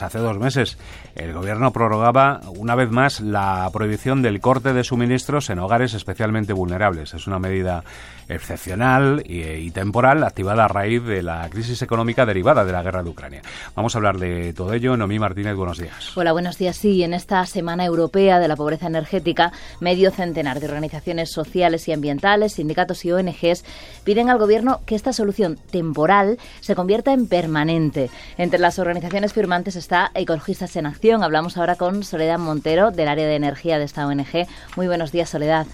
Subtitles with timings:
[0.00, 0.78] Hace dos meses
[1.16, 6.52] el gobierno prorrogaba una vez más la prohibición del corte de suministros en hogares especialmente
[6.52, 7.14] vulnerables.
[7.14, 7.82] Es una medida
[8.28, 13.10] excepcional y, temporal activada a raíz de la crisis económica derivada de la guerra de
[13.10, 13.42] Ucrania.
[13.74, 14.96] Vamos a hablar de todo ello.
[14.96, 16.16] Noemí Martínez, buenos días.
[16.16, 16.76] Hola, buenos días.
[16.76, 21.92] Sí, en esta Semana Europea de la Pobreza Energética, medio centenar de organizaciones sociales y
[21.92, 23.64] ambientales, sindicatos y ONGs
[24.04, 28.10] piden al gobierno que esta solución temporal se convierta en permanente.
[28.36, 31.22] Entre las organizaciones firmantes está Ecologistas en Acción.
[31.22, 34.46] Hablamos ahora con Soledad Montero, del área de energía de esta ONG.
[34.76, 35.64] Muy buenos días, Soledad.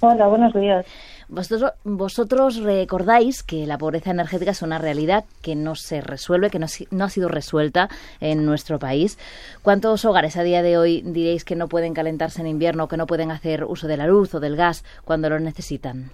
[0.00, 0.86] Hola, buenos días.
[1.28, 6.58] Vosotros, vosotros recordáis que la pobreza energética es una realidad que no se resuelve, que
[6.58, 9.18] no, no, ha sido resuelta en nuestro país.
[9.60, 13.06] ¿Cuántos hogares a día de hoy diréis que no pueden calentarse en invierno, que no
[13.06, 16.12] pueden hacer uso de la luz o del gas cuando lo necesitan?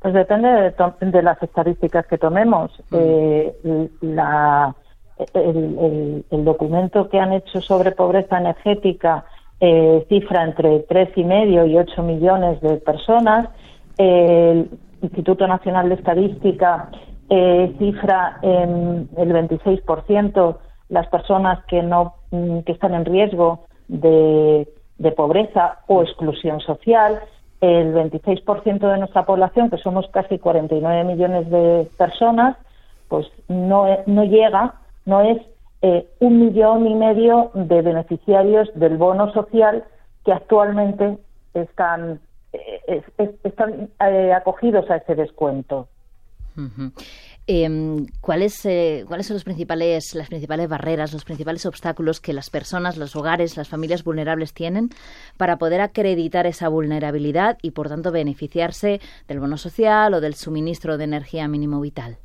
[0.00, 2.70] Pues depende de, las estadísticas que tomemos.
[2.90, 2.96] Mm.
[2.98, 4.74] Eh, la,
[5.34, 9.24] el, documento que han hecho sobre pobreza energética
[9.60, 13.48] eh, cifra entre tres y medio y 8 millones de personas.
[13.98, 14.68] el
[15.02, 16.90] Instituto Nacional de Estadística
[17.28, 20.56] eh, cifra en el 26%
[20.88, 27.20] las personas que no mm, que están en riesgo de, de pobreza o exclusión social.
[27.60, 32.56] El 26% de nuestra población, que somos casi 49 millones de personas,
[33.08, 35.38] pues no, no llega no es
[35.84, 39.82] eh, un millón y medio de beneficiarios del bono social
[40.24, 41.18] que actualmente
[41.54, 42.20] están,
[42.52, 43.02] eh,
[43.42, 45.88] están eh, acogidos a ese descuento.
[47.48, 48.62] Em, ¿cuáles,
[49.08, 53.68] ¿Cuáles son principales, las principales barreras, los principales obstáculos que las personas, los hogares, las
[53.68, 54.90] familias vulnerables tienen
[55.36, 60.96] para poder acreditar esa vulnerabilidad y, por tanto, beneficiarse del bono social o del suministro
[60.96, 62.18] de energía mínimo vital?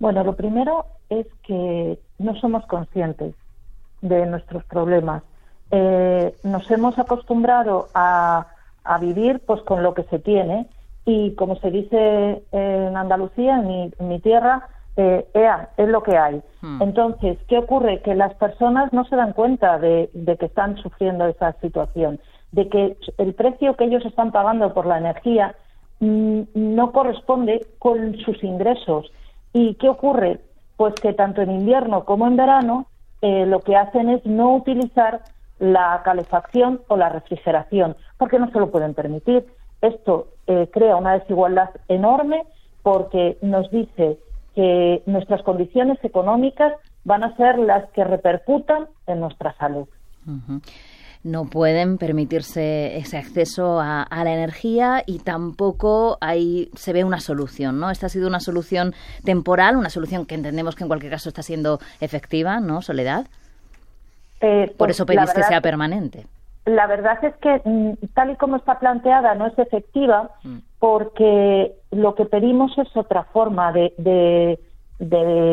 [0.00, 3.34] Bueno, lo primero es que no somos conscientes
[4.00, 5.22] de nuestros problemas.
[5.70, 8.46] Eh, nos hemos acostumbrado a,
[9.00, 10.66] vivir pues con lo que se tiene
[11.04, 14.66] y como se dice en Andalucía, en mi, tierra,
[14.96, 16.42] eh, ea, es lo que hay.
[16.60, 16.82] Hmm.
[16.82, 18.00] Entonces, ¿qué ocurre?
[18.00, 20.10] Que las personas no se dan cuenta de,
[20.40, 22.18] que están sufriendo esa situación,
[22.50, 25.54] de que el precio que ellos están pagando por la energía
[26.00, 29.12] mm, no corresponde con sus ingresos.
[29.52, 30.40] ¿Y qué ocurre?
[30.76, 32.86] Pues que tanto en invierno como en verano
[33.22, 35.22] eh, lo que hacen es no utilizar
[35.58, 39.46] la calefacción o la refrigeración, porque no se lo pueden permitir.
[39.82, 42.44] Esto eh, crea una desigualdad enorme
[42.82, 44.18] porque nos dice
[44.54, 46.72] que nuestras condiciones económicas
[47.04, 49.86] van a ser las que repercutan en nuestra salud
[51.22, 57.78] no pueden permitirse ese acceso a, la energía y tampoco ahí se ve una solución,
[57.78, 57.90] ¿no?
[57.90, 58.94] Esta ha sido una solución
[59.24, 63.26] temporal, una solución que entendemos que en cualquier caso está siendo efectiva, ¿no, Soledad?
[64.40, 66.26] Eh, Por pues eso pedís que sea permanente.
[66.64, 70.58] La verdad es que mm, tal y como está planteada no es efectiva mm.
[70.78, 74.58] porque lo que pedimos es otra forma de,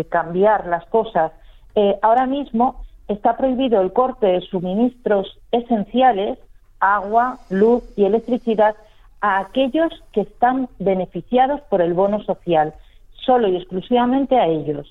[0.10, 1.32] cambiar las cosas.
[1.76, 6.38] Eh, ahora mismo está prohibido el corte de suministros esenciales,
[6.80, 8.76] agua, luz y electricidad,
[9.22, 12.74] a aquellos que están beneficiados por el bono social,
[13.26, 14.88] solo y exclusivamente a ellos.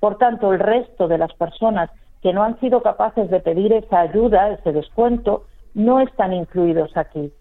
[0.00, 1.90] Por tanto, el resto de las personas
[2.22, 7.32] que no han sido capaces de pedir esa ayuda, ese descuento, no están incluidos aquí.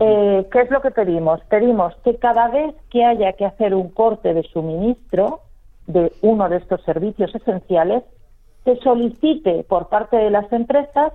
[0.00, 1.40] Eh, ¿Qué es lo que pedimos?
[1.48, 5.40] Pedimos que cada vez que haya que hacer un corte de suministro
[5.86, 8.02] de uno de estos servicios esenciales,
[8.66, 11.12] se solicite por parte de las empresas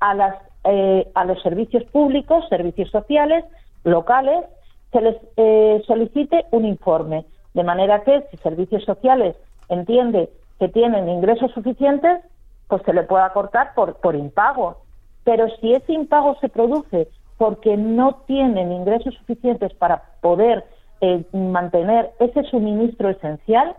[0.00, 3.44] a, las, eh, a los servicios públicos, servicios sociales,
[3.84, 4.44] locales,
[4.92, 7.24] se les eh, solicite un informe.
[7.54, 9.34] De manera que si servicios sociales
[9.70, 10.28] entiende
[10.58, 12.20] que tienen ingresos suficientes,
[12.68, 14.82] pues se le pueda cortar por, por impago.
[15.24, 20.64] Pero si ese impago se produce porque no tienen ingresos suficientes para poder
[21.00, 23.74] eh, mantener ese suministro esencial,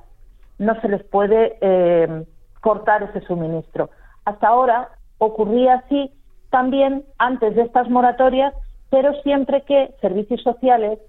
[0.58, 1.58] no se les puede
[2.62, 3.90] cortar ese suministro.
[4.26, 6.12] Hasta ahora ocurría así
[6.50, 8.54] también antes de estas moratorias,
[8.90, 11.00] pero siempre que servicios sociales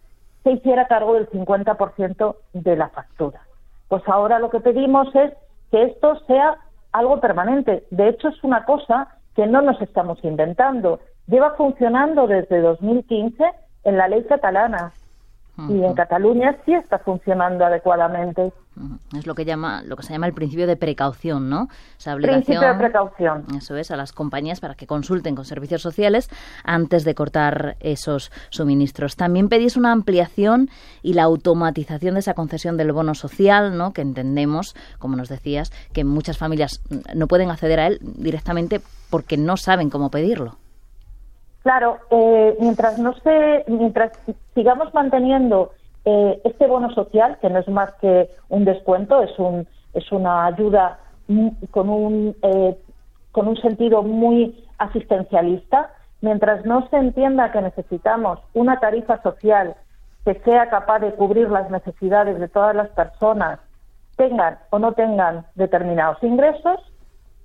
[0.43, 3.41] se hiciera cargo del 50% de la factura.
[3.89, 5.33] Pues ahora lo que pedimos es
[5.71, 6.59] que esto sea
[6.93, 7.85] algo permanente.
[7.91, 11.01] De hecho, es una cosa que no nos estamos inventando.
[11.27, 13.45] Lleva funcionando desde 2015
[13.85, 14.93] en la ley catalana.
[15.69, 18.53] Y en Cataluña sí está funcionando adecuadamente.
[19.15, 21.69] Es lo que llama, lo que se llama el principio de precaución, ¿no?
[21.99, 23.45] Esa obligación, principio de precaución.
[23.55, 26.31] Eso es, a las compañías para que consulten con servicios sociales
[26.65, 29.17] antes de cortar esos suministros.
[29.17, 30.71] También pedís una ampliación
[31.03, 33.93] y la automatización de esa concesión del bono social, ¿no?
[33.93, 36.81] Que entendemos, como nos decías, que muchas familias
[37.15, 40.57] no pueden acceder a él directamente porque no saben cómo pedirlo.
[41.63, 44.13] Claro, eh, mientras no se, mientras
[44.55, 45.73] sigamos manteniendo
[46.05, 50.47] eh, este bono social, que no es más que un descuento, es un, es una
[50.47, 50.99] ayuda
[51.71, 52.77] con un eh,
[53.31, 59.75] con un sentido muy asistencialista, mientras no se entienda que necesitamos una tarifa social
[60.25, 63.59] que sea capaz de cubrir las necesidades de todas las personas,
[64.17, 66.81] tengan o no tengan determinados ingresos,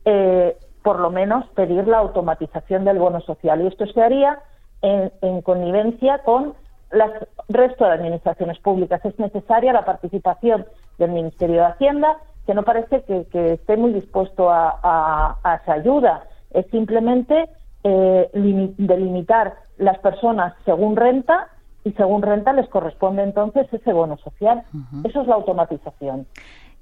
[0.06, 3.62] eh, por lo menos pedir la automatización del bono social.
[3.62, 4.40] Y esto se haría
[4.82, 6.54] en, connivencia con
[6.92, 7.02] el
[7.50, 9.04] resto de administraciones públicas.
[9.04, 10.66] Es necesaria la participación
[10.98, 16.24] del Ministerio de Hacienda, que no parece que, esté muy dispuesto a, esa ayuda.
[16.52, 17.50] Es simplemente
[17.84, 18.30] eh,
[18.78, 21.50] delimitar las personas según renta
[21.84, 24.64] y según renta les corresponde entonces ese bono social.
[25.04, 26.28] Eso es la automatización.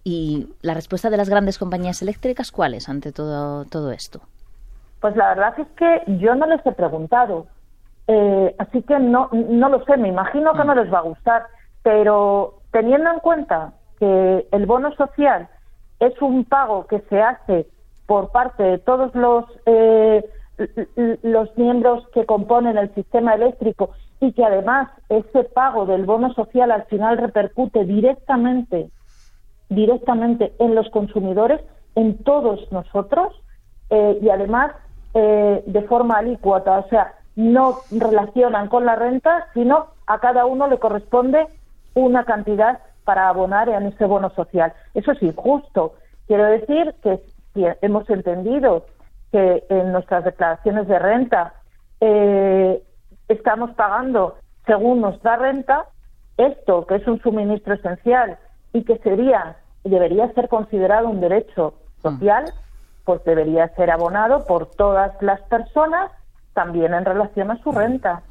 [0.07, 4.21] ¿Y la respuesta de las grandes compañías eléctricas cuál es ante todo, todo esto?
[5.01, 7.47] Pues la verdad es que yo no les he preguntado,
[8.07, 10.77] eh, así que no, no lo sé, me imagino que no mm.
[10.77, 11.47] les va a gustar,
[11.81, 15.49] pero teniendo en cuenta que el bono social
[15.99, 17.65] es un pago que se hace
[18.05, 20.23] por parte de todos los, eh,
[21.23, 26.71] los miembros que componen el sistema eléctrico y que además ese pago del bono social
[26.71, 28.91] al final repercute directamente
[29.69, 31.61] directamente en los consumidores,
[31.95, 33.33] en todos nosotros,
[33.89, 34.73] eh, y además
[35.13, 40.67] eh, de forma alícuota, o sea, no relacionan con la renta, sino a cada uno
[40.67, 41.47] le corresponde
[41.93, 44.73] una cantidad para abonar en ese bono social.
[44.93, 45.93] Eso es injusto.
[46.27, 47.21] Quiero decir que
[47.53, 48.85] si hemos entendido
[49.31, 51.53] que en nuestras declaraciones de renta
[52.01, 52.81] eh,
[53.27, 54.35] estamos pagando
[54.65, 55.85] según nuestra renta,
[56.37, 58.37] esto, que es un suministro esencial
[58.75, 59.55] y que sería
[59.85, 62.43] debería ser considerado un derecho social,
[63.05, 66.11] pues debería ser abonado por todas las personas
[66.53, 68.23] también en relación a su renta.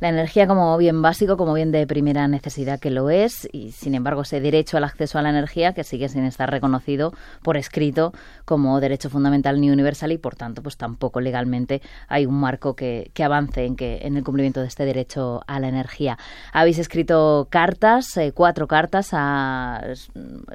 [0.00, 3.96] La energía como bien básico, como bien de primera necesidad que lo es, y sin
[3.96, 7.12] embargo ese derecho al acceso a la energía que sigue sin estar reconocido
[7.42, 8.12] por escrito
[8.44, 13.10] como derecho fundamental ni universal y por tanto pues tampoco legalmente hay un marco que,
[13.24, 16.16] avance en que en el cumplimiento de este derecho a la energía.
[16.52, 19.82] Habéis escrito cartas, eh, cuatro cartas a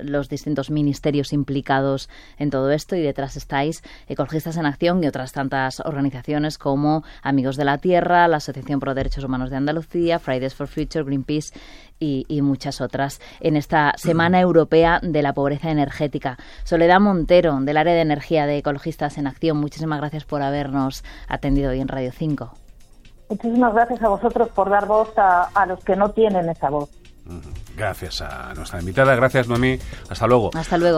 [0.01, 5.33] los distintos ministerios implicados en todo esto y detrás estáis Ecologistas en Acción y otras
[5.33, 10.19] tantas organizaciones como Amigos de la Tierra, la Asociación Pro Derechos Humanos Manos de Andalucía,
[10.19, 11.53] Fridays for Future, Greenpeace
[11.99, 16.37] y, muchas otras en esta Semana Europea de la Pobreza Energética.
[16.63, 21.71] Soledad Montero, del área de energía de Ecologistas en Acción, muchísimas gracias por habernos atendido
[21.71, 22.51] hoy en Radio 5.
[23.29, 26.89] Muchísimas gracias a vosotros por dar voz a, a los que no tienen esa voz.
[27.75, 30.51] Gracias a nuestra invitada, gracias Noemí, hasta luego.
[30.53, 30.91] Hasta luego.